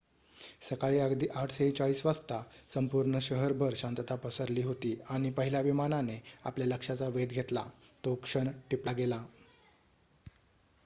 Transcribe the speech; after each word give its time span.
सकाळी 0.61 0.99
अगदी 0.99 1.27
8:46 1.39 1.99
वाजता 2.05 2.37
संपूर्ण 2.69 3.19
शहरभर 3.21 3.73
शांतता 3.75 4.15
पसरली 4.23 4.61
होती 4.63 4.95
आणि 5.09 5.31
पहिल्या 5.31 5.61
विमानाने 5.61 6.17
आपल्या 6.43 6.67
लक्षाचा 6.67 7.07
वेध 7.11 7.33
घेतला 7.33 7.63
तो 8.03 8.15
क्षण 8.23 8.49
टिपलागेला 8.71 9.23